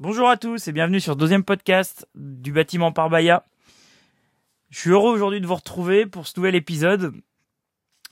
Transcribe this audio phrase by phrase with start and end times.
[0.00, 3.44] Bonjour à tous et bienvenue sur le deuxième podcast du bâtiment par Baya.
[4.70, 7.14] Je suis heureux aujourd'hui de vous retrouver pour ce nouvel épisode.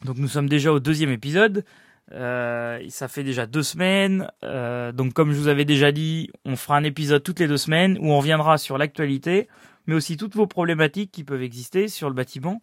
[0.04, 1.64] Donc nous sommes déjà au deuxième épisode.
[2.12, 4.30] Euh, ça fait déjà deux semaines.
[4.44, 7.56] Euh, donc comme je vous avais déjà dit, on fera un épisode toutes les deux
[7.56, 9.48] semaines où on reviendra sur l'actualité,
[9.88, 12.62] mais aussi toutes vos problématiques qui peuvent exister sur le bâtiment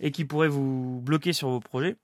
[0.00, 1.98] et qui pourraient vous bloquer sur vos projets.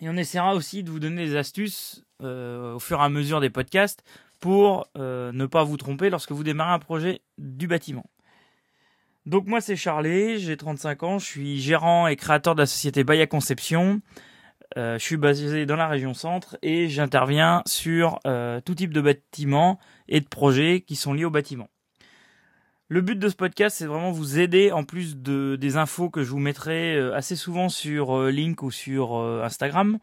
[0.00, 3.40] Et on essaiera aussi de vous donner des astuces euh, au fur et à mesure
[3.42, 4.02] des podcasts
[4.40, 8.04] pour euh, ne pas vous tromper lorsque vous démarrez un projet du bâtiment.
[9.26, 13.04] Donc moi c'est Charlie, j'ai 35 ans, je suis gérant et créateur de la société
[13.04, 14.00] Baya Conception.
[14.76, 19.00] Euh, je suis basé dans la région centre et j'interviens sur euh, tout type de
[19.00, 19.78] bâtiments
[20.08, 21.68] et de projets qui sont liés au bâtiment.
[22.90, 26.22] Le but de ce podcast, c'est vraiment vous aider, en plus de, des infos que
[26.22, 29.98] je vous mettrai assez souvent sur Link ou sur Instagram,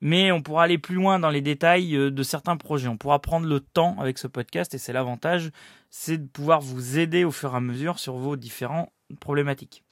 [0.00, 2.88] mais on pourra aller plus loin dans les détails euh, de certains projets.
[2.88, 5.50] On pourra prendre le temps avec ce podcast et c'est l'avantage,
[5.90, 9.84] c'est de pouvoir vous aider au fur et à mesure sur vos différentes problématiques.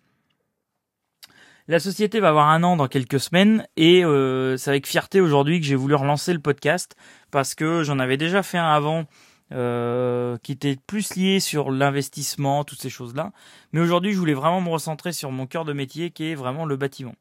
[1.68, 5.60] La société va avoir un an dans quelques semaines et euh, c'est avec fierté aujourd'hui
[5.60, 6.96] que j'ai voulu relancer le podcast
[7.30, 9.06] parce que j'en avais déjà fait un avant
[9.52, 13.32] euh, qui était plus lié sur l'investissement, toutes ces choses-là.
[13.72, 16.64] Mais aujourd'hui, je voulais vraiment me recentrer sur mon cœur de métier qui est vraiment
[16.64, 17.14] le bâtiment.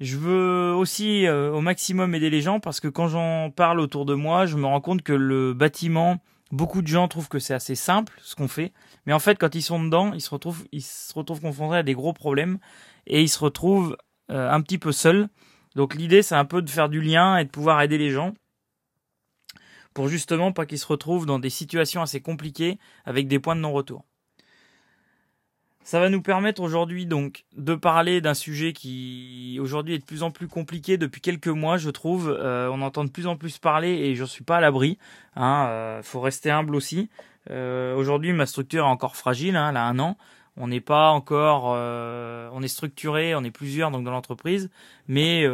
[0.00, 4.04] Je veux aussi euh, au maximum aider les gens parce que quand j'en parle autour
[4.04, 6.18] de moi, je me rends compte que le bâtiment,
[6.50, 8.72] beaucoup de gens trouvent que c'est assez simple ce qu'on fait,
[9.06, 11.82] mais en fait quand ils sont dedans, ils se retrouvent, ils se retrouvent confrontés à
[11.84, 12.58] des gros problèmes
[13.06, 13.96] et ils se retrouvent
[14.32, 15.28] euh, un petit peu seuls.
[15.76, 18.34] Donc l'idée c'est un peu de faire du lien et de pouvoir aider les gens
[19.94, 23.60] pour justement pas qu'ils se retrouvent dans des situations assez compliquées avec des points de
[23.60, 24.04] non-retour.
[25.84, 30.22] Ça va nous permettre aujourd'hui donc de parler d'un sujet qui aujourd'hui est de plus
[30.22, 32.34] en plus compliqué depuis quelques mois, je trouve.
[32.40, 34.96] Euh, on entend de plus en plus parler et je suis pas à l'abri.
[35.36, 37.10] Hein, euh, faut rester humble aussi.
[37.50, 39.56] Euh, aujourd'hui, ma structure est encore fragile.
[39.56, 40.16] Hein, elle a un an.
[40.56, 44.70] On n'est pas encore, euh, on est structuré, on est plusieurs donc dans l'entreprise,
[45.06, 45.44] mais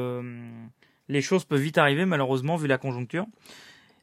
[1.08, 3.26] les choses peuvent vite arriver malheureusement vu la conjoncture.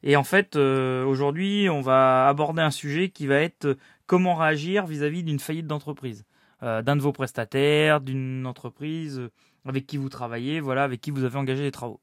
[0.04, 5.24] Et en fait, aujourd'hui, on va aborder un sujet qui va être comment réagir vis-à-vis
[5.24, 6.26] d'une faillite d'entreprise,
[6.64, 9.32] euh, d'un de vos prestataires, d'une entreprise euh,
[9.66, 12.02] avec qui vous travaillez, voilà, avec qui vous avez engagé les travaux.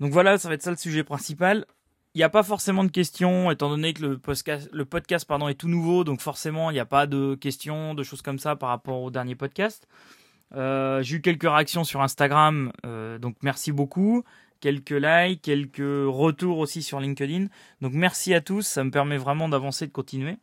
[0.00, 1.64] Donc voilà, ça va être ça le sujet principal.
[2.14, 6.04] Il n'y a pas forcément de questions, étant donné que le podcast, est tout nouveau,
[6.04, 9.10] donc forcément il n'y a pas de questions, de choses comme ça par rapport au
[9.10, 9.86] dernier podcast.
[10.54, 12.72] Euh, j'ai eu quelques réactions sur Instagram,
[13.20, 14.24] donc merci beaucoup
[14.60, 17.46] quelques likes, quelques retours aussi sur LinkedIn.
[17.80, 20.36] Donc merci à tous, ça me permet vraiment d'avancer, de continuer.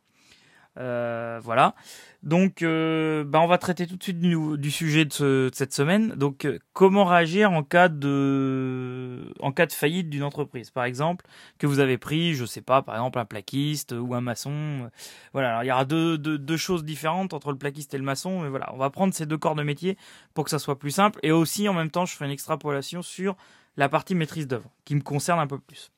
[0.78, 1.74] Euh, voilà.
[2.22, 6.10] Donc, euh, bah, on va traiter tout de suite du, sujet de, cette semaine.
[6.16, 11.24] Donc, euh, comment réagir en cas de, en cas de faillite d'une entreprise, par exemple,
[11.58, 14.90] que vous avez pris, je sais pas, par exemple un plaquiste ou un maçon.
[15.32, 15.50] Voilà.
[15.50, 18.40] Alors, il y aura deux, deux, deux, choses différentes entre le plaquiste et le maçon,
[18.40, 19.96] mais voilà, on va prendre ces deux corps de métier
[20.34, 21.20] pour que ça soit plus simple.
[21.22, 23.36] Et aussi, en même temps, je fais une extrapolation sur
[23.76, 25.92] la partie maîtrise d'œuvre, qui me concerne un peu plus.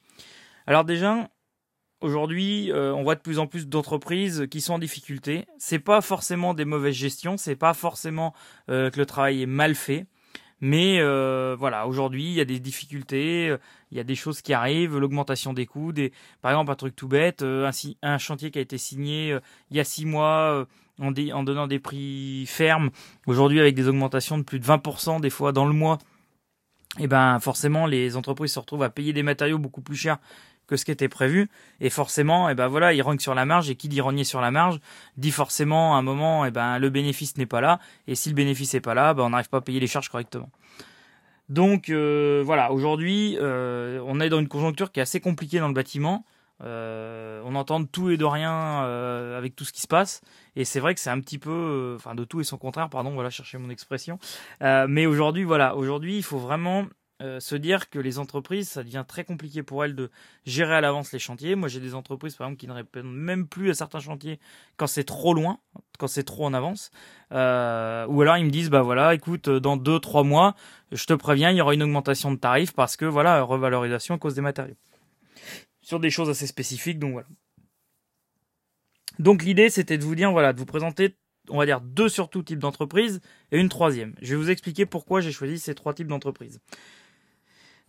[0.67, 1.31] Alors déjà,
[2.01, 5.47] aujourd'hui, euh, on voit de plus en plus d'entreprises qui sont en difficulté.
[5.59, 8.35] C'est pas forcément des mauvaises gestions, c'est pas forcément
[8.71, 10.07] euh, que le travail est mal fait,
[10.61, 13.55] mais euh, voilà, aujourd'hui, il y a des difficultés,
[13.91, 15.93] il y a des choses qui arrivent, l'augmentation des coûts,
[16.43, 19.37] par exemple un truc tout bête, un, chantier qui a été signé
[19.71, 20.67] il y a six mois.
[21.01, 22.91] En, en donnant des prix fermes,
[23.29, 25.99] aujourd'hui avec des augmentations de plus de 20% des fois dans le mois,
[26.99, 30.19] et eh ben forcément les entreprises se retrouvent à payer des matériaux beaucoup plus chers
[30.69, 31.49] que ce qui était prévu.
[31.81, 33.69] Et forcément et eh ben voilà ils rognent sur la marge.
[33.71, 34.79] Et qui dit rogner sur la marge
[35.17, 37.81] dit forcément à un moment et eh ben le bénéfice n'est pas là.
[38.07, 40.09] Et si le bénéfice n'est pas là ben on n'arrive pas à payer les charges
[40.09, 40.51] correctement.
[41.49, 42.71] Donc euh, voilà.
[42.71, 46.25] Aujourd'hui euh, on est dans une conjoncture qui est assez compliquée dans le bâtiment.
[46.65, 50.23] Euh, on entend de tout et de rien euh, avec tout ce qui se passe,
[50.57, 52.91] et c'est vrai que c'est un petit peu, euh, enfin de tout et son contraire,
[52.91, 54.19] pardon, voilà chercher mon expression.
[54.61, 56.87] mais aujourd'hui, voilà, aujourd'hui, il faut vraiment
[57.21, 60.11] se dire que les entreprises, ça devient très compliqué pour elles de
[60.47, 61.57] gérer à l'avance les chantiers.
[61.57, 64.39] Moi, j'ai des entreprises, par exemple, qui ne répondent même plus à certains chantiers
[64.77, 65.59] quand c'est trop loin,
[65.99, 66.91] quand c'est trop en avance.
[67.31, 70.55] ou alors ils me disent, bah voilà, écoute, dans deux, trois mois,
[70.93, 74.19] je te préviens, il y aura une augmentation de tarifs parce que voilà, revalorisation à
[74.19, 74.77] cause des matériaux
[75.89, 76.99] sur des choses assez spécifiques.
[76.99, 77.29] Donc voilà.
[79.19, 81.17] Donc l'idée c'était de vous dire voilà de vous présenter
[81.49, 83.21] on va dire deux surtout types d'entreprises
[83.53, 84.15] et une troisième.
[84.21, 86.61] Je vais vous expliquer pourquoi j'ai choisi ces trois types d'entreprises.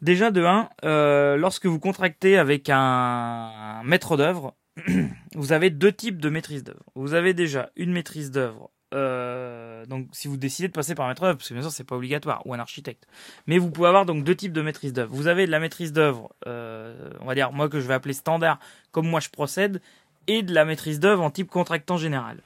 [0.01, 4.55] Déjà de un, euh, lorsque vous contractez avec un, maître d'œuvre,
[5.35, 6.83] vous avez deux types de maîtrise d'œuvre.
[6.95, 11.09] Vous avez déjà une maîtrise d'œuvre euh, donc si vous décidez de passer par un
[11.09, 13.05] maître d'œuvre, parce que bien sûr c'est pas obligatoire, ou un architecte.
[13.45, 15.13] Mais vous pouvez avoir donc deux types de maîtrise d'œuvre.
[15.13, 18.13] Vous avez de la maîtrise d'œuvre, euh, on va dire moi que je vais appeler
[18.13, 18.59] standard,
[18.91, 19.81] comme moi je procède,
[20.27, 22.41] et de la maîtrise d'œuvre en type contractant général.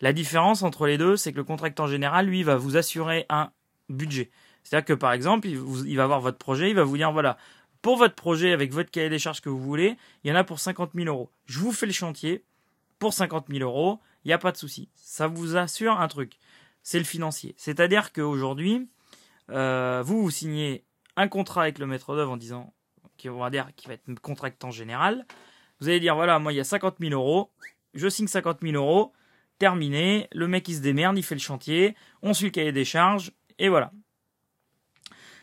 [0.00, 3.50] La différence entre les deux, c'est que le contractant général, lui, va vous assurer un
[3.88, 4.30] budget.
[4.64, 7.36] C'est-à-dire que par exemple, il, va voir votre projet, il va vous dire voilà,
[7.82, 10.44] pour votre projet avec votre cahier des charges que vous voulez, il y en a
[10.44, 11.30] pour 50 000 euros.
[11.46, 12.44] Je vous fais le chantier
[12.98, 14.88] pour 50 000 euros, il n'y a pas de souci.
[14.94, 16.38] Ça vous assure un truc,
[16.82, 17.54] c'est le financier.
[17.58, 18.88] C'est-à-dire qu'aujourd'hui,
[19.50, 20.84] euh, vous, vous signez
[21.16, 22.72] un contrat avec le maître d'œuvre en disant,
[23.16, 25.26] qui va dire, qui va être contractant général.
[25.80, 27.50] Vous allez dire, voilà, moi, il y a 50 000 euros,
[27.92, 29.12] je signe 50 000 euros,
[29.58, 32.84] terminé, le mec il se démerde, il fait le chantier, on suit le cahier des
[32.84, 33.92] charges, et voilà.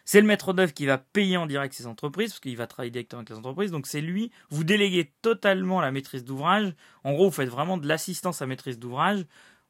[0.05, 2.91] C'est le maître d'œuvre qui va payer en direct ces entreprises, parce qu'il va travailler
[2.91, 3.71] directement avec les entreprises.
[3.71, 6.73] Donc c'est lui, vous déléguez totalement la maîtrise d'ouvrage.
[7.03, 9.25] En gros, vous faites vraiment de l'assistance à maîtrise d'ouvrage.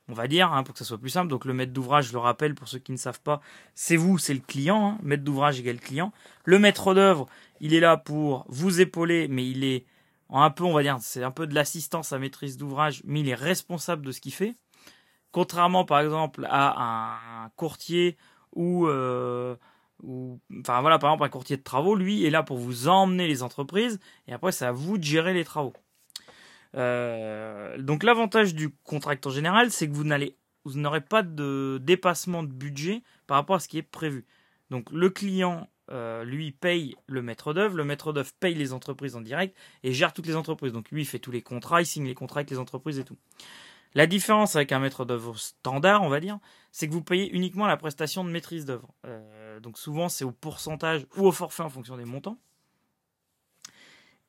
[0.08, 1.30] On va dire, hein, pour que ça soit plus simple.
[1.30, 3.42] Donc le maître d'ouvrage, je le rappelle pour ceux qui ne savent pas,
[3.76, 4.88] c'est vous, c'est le client.
[4.90, 4.98] Hein.
[5.04, 6.12] Maître d'ouvrage égale client.
[6.44, 7.28] Le maître d'œuvre,
[7.60, 9.86] il est là pour vous épauler, mais il est
[10.30, 13.30] un peu, on va dire, c'est un peu de l'assistance à maîtrise d'ouvrage, mais il
[13.30, 14.56] est responsable de ce qu'il fait.
[15.32, 18.18] Contrairement, par exemple, à un courtier
[18.54, 19.56] ou euh,
[20.60, 23.44] enfin voilà par exemple un courtier de travaux lui est là pour vous emmener les
[23.44, 25.74] entreprises et après c'est à vous de gérer les travaux
[26.76, 33.04] euh, donc l'avantage du contracteur général c'est que vous n'aurez pas de dépassement de budget
[33.28, 34.26] par rapport à ce qui est prévu
[34.70, 39.18] donc le client euh, lui paye le maître d'œuvre, le maître d'œuvre paye les entreprises
[39.18, 40.72] en direct et gère toutes les entreprises.
[40.72, 43.04] Donc lui il fait tous les contrats, il signe les contrats avec les entreprises et
[43.04, 43.18] tout.
[43.94, 46.40] La différence avec un maître d'œuvre standard, on va dire,
[46.72, 48.94] c'est que vous payez uniquement la prestation de maîtrise d'œuvre.
[49.06, 52.38] Euh, donc souvent c'est au pourcentage ou au forfait en fonction des montants.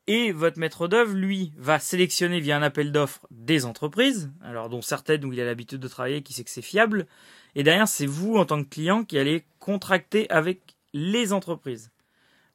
[0.09, 4.83] Et votre maître d'œuvre, lui, va sélectionner via un appel d'offres des entreprises, alors dont
[4.83, 7.07] certaines où il a l'habitude de travailler, qui sait que c'est fiable.
[7.55, 11.93] Et derrière, c'est vous en tant que client qui allez contracter avec les entreprises.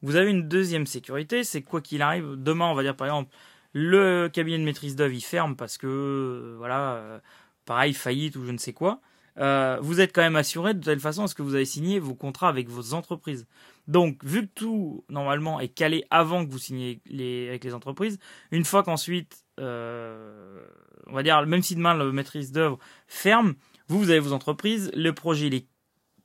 [0.01, 3.33] Vous avez une deuxième sécurité, c'est quoi qu'il arrive, demain, on va dire par exemple,
[3.79, 7.19] le cabinet de maîtrise d'œuvre il ferme parce que euh, voilà, euh,
[7.65, 9.01] pareil faillite ou je ne sais quoi.
[9.37, 11.99] Euh, vous êtes quand même assuré de telle façon à ce que vous avez signé
[11.99, 13.45] vos contrats avec vos entreprises.
[13.87, 17.01] Donc, vu que tout normalement est calé avant que vous signiez
[17.47, 18.17] avec les entreprises,
[18.49, 23.53] une fois qu'ensuite, on va dire, même si demain le maîtrise d'œuvre ferme,
[23.87, 25.67] vous, vous avez vos entreprises, le projet il est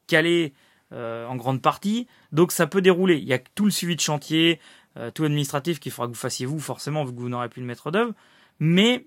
[0.06, 0.54] calé
[0.90, 3.18] en grande partie, donc ça peut dérouler.
[3.18, 4.58] Il y a tout le suivi de chantier,
[4.96, 7.62] euh, tout administratif qu'il faudra que vous fassiez vous, forcément, vu que vous n'aurez plus
[7.62, 8.12] de maître d'œuvre.
[8.58, 9.06] Mais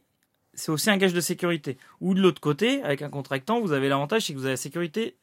[0.53, 1.77] c'est aussi un gage de sécurité.
[2.01, 4.57] Ou de l'autre côté, avec un contractant, vous avez l'avantage, c'est que vous avez la
[4.57, 5.17] sécurité.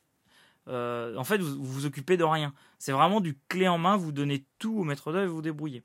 [0.68, 2.52] Euh, en fait, vous, vous occupez de rien.
[2.78, 5.82] C'est vraiment du clé en main, vous donnez tout au maître d'œuvre et vous débrouillez.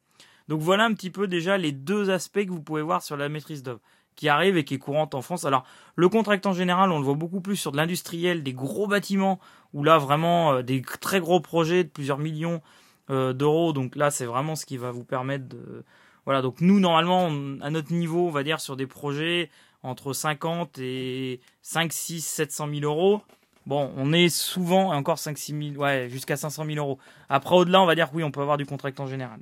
[0.47, 3.27] Donc voilà un petit peu déjà les deux aspects que vous pouvez voir sur la
[3.27, 3.81] maîtrise d'œuvre
[4.15, 5.45] qui arrive et qui est courante en France.
[5.45, 5.63] Alors
[5.95, 9.39] le contractant général, on le voit beaucoup plus sur de l'industriel, des gros bâtiments,
[9.73, 12.61] où là vraiment euh, des très gros projets de plusieurs millions
[13.09, 13.73] d'euros.
[13.73, 15.83] Donc là, c'est vraiment ce qui va vous permettre de...
[16.25, 17.27] Voilà, donc nous, normalement,
[17.61, 19.49] à notre niveau, on va dire sur des projets
[19.83, 23.21] entre 50 et 5, 6, 700 000 euros.
[23.65, 26.99] Bon, on est souvent, encore 5, 6 000, ouais, jusqu'à 500 000 euros.
[27.29, 29.39] Après, au-delà, on va dire oui, on peut avoir du contractant général.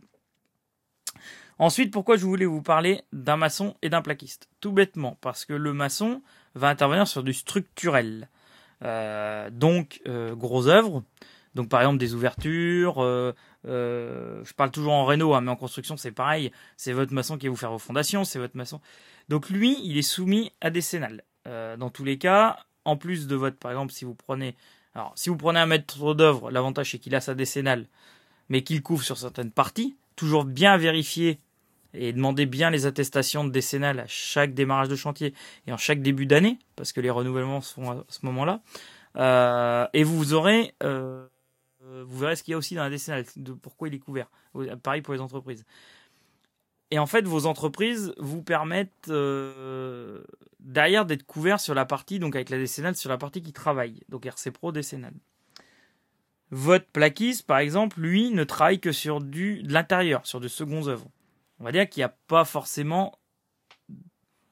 [1.57, 4.49] Ensuite, pourquoi je voulais vous parler d'un maçon et d'un plaquiste?
[4.59, 6.21] Tout bêtement, parce que le maçon
[6.53, 8.27] va intervenir sur du structurel.
[8.83, 11.03] Euh, donc, euh, gros œuvres.
[11.55, 13.33] Donc, par exemple, des ouvertures, euh,
[13.65, 16.51] euh, je parle toujours en réno, hein, mais en construction c'est pareil.
[16.75, 18.81] C'est votre maçon qui va vous faire vos fondations, c'est votre maçon.
[19.29, 21.23] Donc lui, il est soumis à décennale.
[21.47, 24.55] Euh, dans tous les cas, en plus de votre, par exemple, si vous prenez,
[24.93, 27.87] alors si vous prenez un maître d'œuvre, l'avantage c'est qu'il a sa décennale,
[28.49, 29.95] mais qu'il couvre sur certaines parties.
[30.17, 31.39] Toujours bien vérifier
[31.93, 35.33] et demander bien les attestations de décennale à chaque démarrage de chantier
[35.67, 38.59] et en chaque début d'année, parce que les renouvellements se font à ce moment-là.
[39.93, 40.73] Et vous aurez
[42.05, 44.29] vous verrez ce qu'il y a aussi dans la décennale, de pourquoi il est couvert.
[44.83, 45.65] Pareil pour les entreprises.
[46.91, 50.23] Et en fait, vos entreprises vous permettent euh,
[50.59, 54.01] derrière d'être couverts sur la partie, donc avec la décennale, sur la partie qui travaille,
[54.09, 55.15] donc RC Pro décennale.
[56.51, 61.09] Votre plaquiste, par exemple, lui, ne travaille que sur de l'intérieur, sur de secondes œuvres.
[61.59, 63.17] On va dire qu'il n'y a pas forcément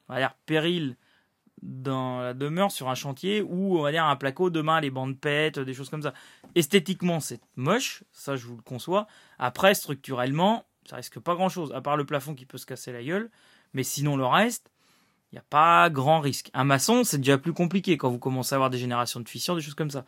[0.08, 0.96] on va dire, péril
[1.64, 5.18] dans la demeure sur un chantier où on va dire un placo demain les bandes
[5.18, 6.12] pètent des choses comme ça.
[6.54, 9.06] Esthétiquement c'est moche ça je vous le conçois.
[9.38, 12.92] Après structurellement ça risque pas grand chose à part le plafond qui peut se casser
[12.92, 13.30] la gueule.
[13.72, 14.70] Mais sinon le reste
[15.32, 16.50] il n'y a pas grand risque.
[16.52, 19.56] Un maçon c'est déjà plus compliqué quand vous commencez à avoir des générations de fissures
[19.56, 20.04] des choses comme ça.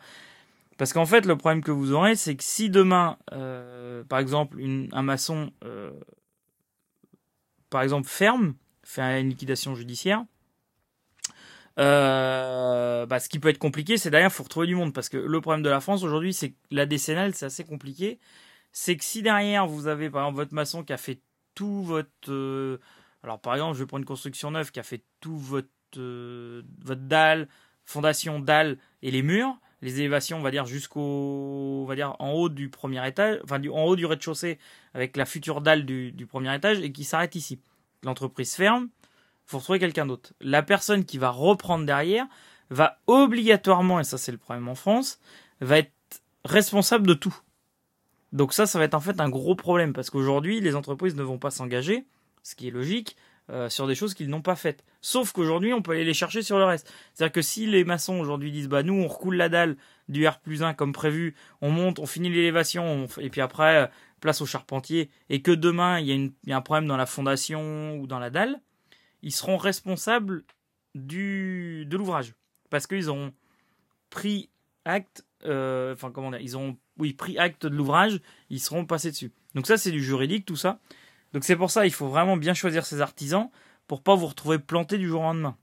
[0.77, 4.59] Parce qu'en fait le problème que vous aurez c'est que si demain euh, par exemple
[4.91, 5.91] un maçon euh,
[7.71, 10.23] par exemple ferme fait une liquidation judiciaire
[11.79, 14.93] Euh, bah, ce qui peut être compliqué, c'est derrière, il faut retrouver du monde.
[14.93, 18.19] Parce que le problème de la France aujourd'hui, c'est que la décennale, c'est assez compliqué.
[18.71, 21.21] C'est que si derrière, vous avez par exemple votre maçon qui a fait
[21.55, 22.09] tout votre.
[22.29, 22.79] euh,
[23.23, 25.67] alors par exemple, je vais prendre une construction neuve qui a fait tout votre,
[25.97, 27.47] euh, votre dalle,
[27.85, 31.81] fondation, dalle et les murs, les élévations, on va dire, jusqu'au.
[31.83, 34.59] On va dire en haut du premier étage, enfin du, en haut du rez-de-chaussée
[34.93, 37.59] avec la future dalle du, du premier étage et qui s'arrête ici.
[38.03, 38.89] L'entreprise ferme,
[39.47, 40.33] faut retrouver quelqu'un d'autre.
[40.41, 42.25] La personne qui va reprendre derrière
[42.69, 45.19] va obligatoirement, et ça c'est le problème en France,
[45.61, 45.91] va être
[46.45, 47.35] responsable de tout.
[48.33, 51.23] Donc ça, ça va être en fait un gros problème parce qu'aujourd'hui, les entreprises ne
[51.23, 52.05] vont pas s'engager,
[52.43, 53.15] ce qui est logique,
[53.49, 54.83] euh, sur des choses qu'ils n'ont pas faites.
[54.99, 56.91] Sauf qu'aujourd'hui, on peut aller les chercher sur le reste.
[57.13, 59.77] C'est-à-dire que si les maçons aujourd'hui disent, bah nous, on recoule la dalle
[60.09, 63.83] du R plus 1 comme prévu, on monte, on finit l'élévation, on et puis après,
[63.83, 63.87] euh,
[64.19, 66.87] place au charpentier, et que demain, il y, a une- il y a un problème
[66.87, 68.59] dans la fondation ou dans la dalle,
[69.21, 70.43] ils seront responsables
[70.95, 72.33] du, de l'ouvrage.
[72.69, 73.33] Parce qu'ils ont
[74.09, 74.49] pris
[74.85, 76.77] acte, euh, enfin ils ont
[77.17, 79.31] pris acte de l'ouvrage, ils seront passés dessus.
[79.55, 80.79] Donc ça, c'est du juridique, tout ça.
[81.33, 83.49] Donc c'est pour ça, il faut vraiment bien choisir ses artisans
[83.87, 85.57] pour pas vous retrouver planté du jour au lendemain.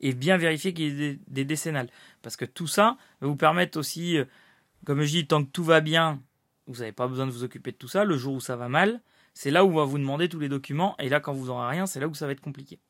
[0.00, 1.88] Et bien vérifier qu'il y ait des, des décennales.
[2.22, 4.24] Parce que tout ça va vous permettre aussi, euh,
[4.84, 6.20] comme je dis, tant que tout va bien,
[6.66, 8.04] vous n'avez pas besoin de vous occuper de tout ça.
[8.04, 9.00] Le jour où ça va mal,
[9.34, 10.96] c'est là où on va vous demander tous les documents.
[10.98, 12.80] Et là, quand vous n'aurez rien, c'est là où ça va être compliqué.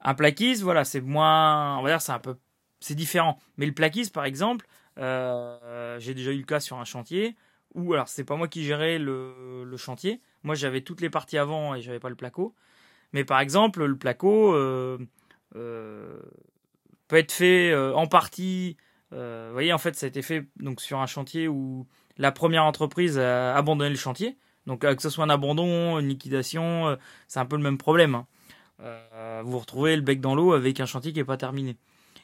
[0.00, 2.36] Un plaquiste, voilà, c'est moins, on va dire, c'est un peu,
[2.80, 3.38] c'est différent.
[3.56, 4.66] Mais le plaquiste, par exemple,
[4.98, 7.36] euh, j'ai déjà eu le cas sur un chantier
[7.74, 10.20] où, alors, c'est pas moi qui gérais le, le chantier.
[10.42, 12.54] Moi, j'avais toutes les parties avant et j'avais pas le placo.
[13.12, 14.98] Mais par exemple, le placo euh,
[15.56, 16.20] euh,
[17.08, 18.76] peut être fait euh, en partie.
[19.12, 21.86] euh, vous voyez, en fait, ça a été fait donc sur un chantier où
[22.18, 24.36] la première entreprise a abandonné le chantier.
[24.66, 26.96] Donc, euh, que ce soit un abandon, une liquidation, euh,
[27.28, 28.14] c'est un peu le même problème.
[28.14, 28.26] hein.
[28.82, 31.76] Euh, vous retrouvez le bec dans l'eau avec un chantier qui n'est pas terminé.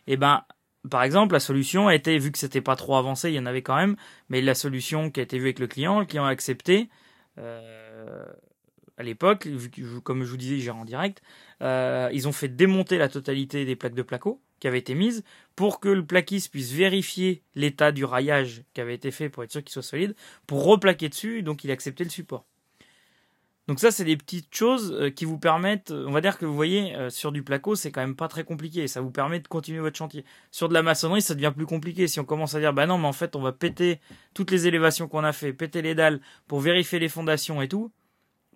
[0.07, 0.45] Et ben,
[0.91, 3.47] par exemple, la solution a été, vu que c'était pas trop avancé, il y en
[3.47, 3.97] avait quand même,
[4.29, 6.91] mais la solution qui a été vue avec le client, le client a accepté.
[7.39, 9.49] à l'époque,
[10.05, 11.23] comme je vous disais, j'ai en direct,
[11.61, 15.25] ils ont fait démonter la totalité des plaques de placo qui avaient été mises
[15.57, 19.51] pour que le plaquiste puisse vérifier l'état du raillage qui avait été fait pour être
[19.51, 20.15] sûr qu'il soit solide,
[20.47, 22.45] pour replaquer dessus, donc il a accepté le support.
[23.67, 26.47] Donc ça, c'est des petites choses euh, qui vous permettent, euh, on va dire que
[26.47, 29.41] vous voyez, euh, sur du placo, c'est quand même pas très compliqué, ça vous permet
[29.41, 30.25] de continuer votre chantier.
[30.53, 32.07] Sur de la maçonnerie, ça devient plus compliqué.
[32.07, 33.99] Si on commence à dire, bah non, mais en fait, on va péter
[34.33, 37.91] toutes les élévations qu'on a fait, péter les dalles pour vérifier les fondations et tout,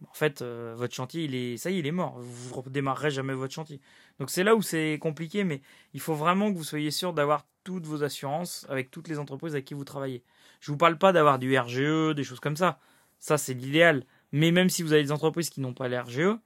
[0.05, 2.17] en fait, euh, votre chantier, est, ça y est, il est mort.
[2.19, 3.81] Vous redémarrerez jamais votre chantier.
[4.19, 5.63] Donc c'est là où c'est compliqué, mais
[5.95, 9.55] il faut vraiment que vous soyez sûr d'avoir toutes vos assurances avec toutes les entreprises
[9.55, 10.23] avec qui vous travaillez.
[10.61, 12.79] Je vous parle pas d'avoir du RGE, des choses comme ça.
[13.19, 14.05] Ça, c'est l'idéal.
[14.33, 16.37] Mais même si vous avez des entreprises qui n'ont pas l'RGE,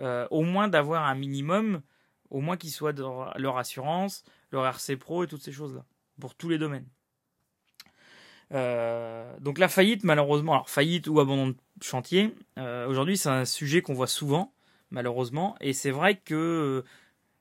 [0.00, 1.82] euh, au moins d'avoir un minimum,
[2.30, 5.84] au moins qu'ils soient dans leur assurance, leur RC Pro et toutes ces choses-là,
[6.20, 6.86] pour tous les domaines.
[8.52, 13.44] Euh, donc la faillite, malheureusement, alors faillite ou abandon de chantier, euh, aujourd'hui c'est un
[13.44, 14.52] sujet qu'on voit souvent,
[14.90, 16.84] malheureusement, et c'est vrai que euh,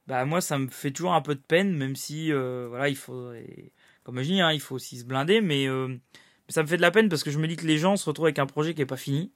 [0.07, 3.31] bah, moi ça me fait toujours un peu de peine, même si voilà il faut,
[4.03, 5.67] comme je dis, hein, il faut aussi se blinder, mais
[6.50, 8.05] ça me fait de la peine parce que je me dis que les gens se
[8.05, 9.31] retrouvent avec un projet qui est pas fini,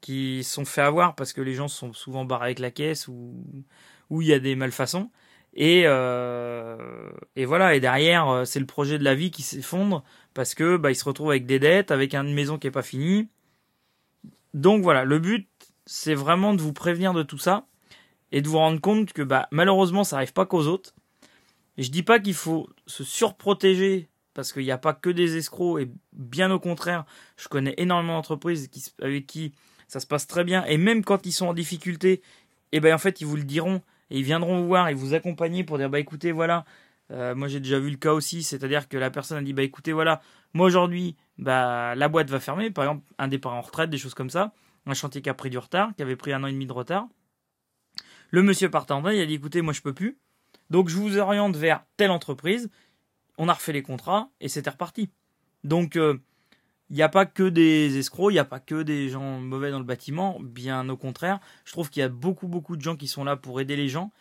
[0.00, 3.34] qui sont fait avoir parce que les gens sont souvent barrés avec la caisse ou
[4.10, 5.10] où il y a des malfaçons.
[5.54, 10.02] Et, euh, et voilà, et derrière, euh, c'est le projet de la vie qui s'effondre
[10.34, 12.82] parce que bah, ils se retrouvent avec des dettes, avec une maison qui est pas
[12.82, 13.28] finie.
[14.54, 15.48] Donc voilà, le but,
[15.84, 17.66] c'est vraiment de vous prévenir de tout ça
[18.30, 20.94] et de vous rendre compte que bah, malheureusement, ça arrive pas qu'aux autres.
[21.76, 25.36] Et je dis pas qu'il faut se surprotéger parce qu'il n'y a pas que des
[25.36, 27.04] escrocs et bien au contraire,
[27.36, 29.52] je connais énormément d'entreprises avec qui
[29.88, 32.22] ça se passe très bien et même quand ils sont en difficulté,
[32.72, 33.82] et ben en fait ils vous le diront
[34.12, 36.66] et ils viendront vous voir et vous accompagner pour dire bah écoutez voilà,
[37.10, 39.62] euh, moi j'ai déjà vu le cas aussi, c'est-à-dire que la personne a dit bah
[39.62, 40.20] écoutez voilà,
[40.52, 44.12] moi aujourd'hui bah la boîte va fermer, par exemple un départ en retraite, des choses
[44.12, 44.52] comme ça,
[44.84, 46.72] un chantier qui a pris du retard, qui avait pris un an et demi de
[46.72, 47.08] retard.
[48.30, 50.18] Le monsieur partant il a dit écoutez moi je peux plus,
[50.68, 52.70] donc je vous oriente vers telle entreprise.
[53.38, 55.08] On a refait les contrats et c'était reparti.
[55.64, 55.98] Donc
[56.92, 59.70] il n'y a pas que des escrocs, il n'y a pas que des gens mauvais
[59.70, 61.40] dans le bâtiment, bien au contraire.
[61.64, 63.88] Je trouve qu'il y a beaucoup beaucoup de gens qui sont là pour aider les
[63.88, 64.12] gens.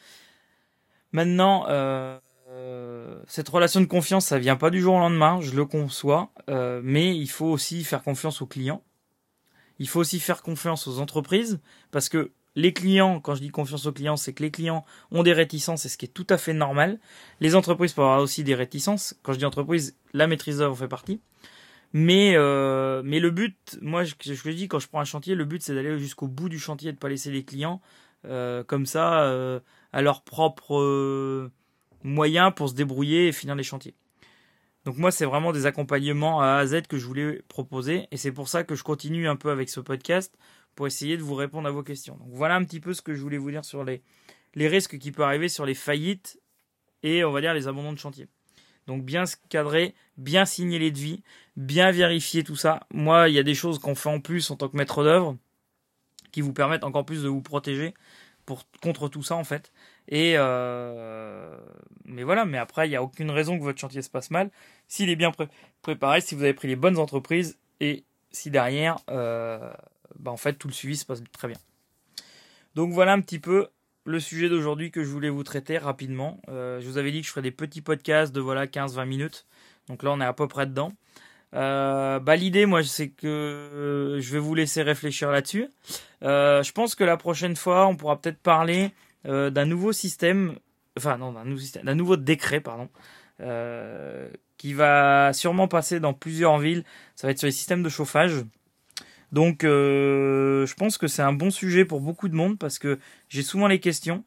[1.12, 2.18] Maintenant, euh,
[2.50, 6.32] euh, cette relation de confiance, ça vient pas du jour au lendemain, je le conçois,
[6.50, 8.82] euh, mais il faut aussi faire confiance aux clients.
[9.80, 11.60] Il faut aussi faire confiance aux entreprises
[11.92, 15.24] parce que les clients, quand je dis confiance aux clients, c'est que les clients ont
[15.24, 17.00] des réticences, et ce qui est tout à fait normal.
[17.42, 19.13] Les entreprises peuvent avoir aussi des réticences.
[19.24, 21.20] Quand je dis entreprise, la maîtrise d'œuvre fait partie.
[21.94, 25.36] Mais, euh, mais le but, moi, je, je le dis, quand je prends un chantier,
[25.36, 27.82] le but, c'est d'aller jusqu'au bout du chantier et de pas laisser les clients
[28.26, 29.60] euh, comme ça, euh,
[29.92, 31.52] à leur propre, euh,
[32.04, 33.96] moyens pour se débrouiller et finir les chantiers.
[34.86, 38.18] Donc moi, c'est vraiment des accompagnements à A à Z que je voulais proposer, et
[38.18, 40.38] c'est pour ça que je continue un peu avec ce podcast
[40.76, 42.16] pour essayer de vous répondre à vos questions.
[42.18, 44.02] Donc voilà un petit peu ce que je voulais vous dire sur les,
[44.56, 46.40] les risques qui peuvent arriver sur les faillites
[47.04, 48.28] et on va dire les abandons de chantier.
[48.88, 51.24] Donc bien se cadrer, bien signer les devis,
[51.56, 52.88] bien vérifier tout ça.
[52.92, 55.38] Moi, il y a des choses qu'on fait en plus en tant que maître d'œuvre
[56.32, 57.94] qui vous permettent encore plus de vous protéger
[58.82, 59.72] contre tout ça en fait.
[60.08, 61.58] Et euh,
[62.06, 64.50] mais voilà, mais après il n'y a aucune raison que votre chantier se passe mal
[64.88, 65.32] s'il est bien
[65.82, 69.72] préparé, si vous avez pris les bonnes entreprises et si derrière, euh,
[70.20, 71.58] bah en fait tout le suivi se passe très bien.
[72.76, 73.70] Donc voilà un petit peu
[74.05, 76.41] le sujet d'aujourd'hui que je voulais vous traiter rapidement.
[76.50, 79.46] Euh, je vous avais dit que je ferais des petits podcasts de voilà 15-20 minutes.
[79.88, 80.93] Donc là, on est à peu près dedans.
[81.53, 85.67] Euh, bah, l'idée, moi, c'est que euh, je vais vous laisser réfléchir là-dessus.
[86.22, 88.91] je pense que la prochaine fois, on pourra peut-être parler
[89.24, 90.55] d'un nouveau système,
[90.98, 92.89] enfin non, d'un nouveau système, d'un nouveau décret, pardon,
[94.58, 96.84] qui va sûrement passer dans plusieurs villes.
[97.15, 98.43] Ça va être sur les systèmes de chauffage.
[99.32, 103.00] Donc, euh, je pense que c'est un bon sujet pour beaucoup de monde parce que
[103.30, 104.24] j'ai souvent les questions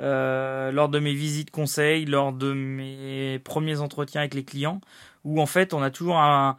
[0.00, 4.80] euh, lors de mes visites conseils, lors de mes premiers entretiens avec les clients,
[5.24, 6.56] où en fait on a toujours un,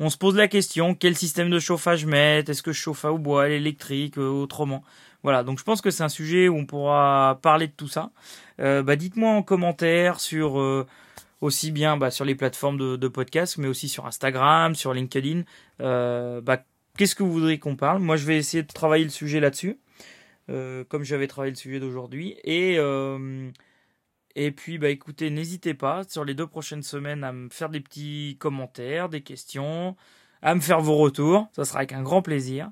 [0.00, 3.18] on se pose la question quel système de chauffage mettre, est-ce que je chauffe au
[3.18, 4.84] bois, à l'électrique, euh, autrement?
[5.24, 8.10] Voilà, donc je pense que c'est un sujet où on pourra parler de tout ça.
[8.60, 10.62] Euh, bah, dites-moi en commentaire sur
[11.40, 15.42] aussi bien bah, sur les plateformes de, de podcast, mais aussi sur Instagram, sur LinkedIn.
[15.78, 16.64] Bah,
[16.96, 18.00] Qu'est-ce que vous voudriez qu'on parle?
[18.00, 19.78] Moi, je vais essayer de travailler le sujet là-dessus,
[20.48, 22.36] euh, comme j'avais travaillé le sujet d'aujourd'hui.
[22.44, 23.50] Et, euh,
[24.36, 27.80] et puis, bah, écoutez, n'hésitez pas sur les deux prochaines semaines à me faire des
[27.80, 29.96] petits commentaires, des questions,
[30.42, 31.48] à me faire vos retours.
[31.52, 32.70] Ça sera avec un grand plaisir.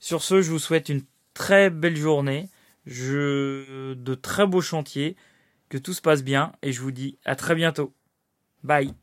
[0.00, 1.02] Sur ce, je vous souhaite une
[1.34, 2.48] très belle journée,
[2.86, 5.16] je, de très beaux chantiers,
[5.68, 7.94] que tout se passe bien, et je vous dis à très bientôt.
[8.64, 9.01] Bye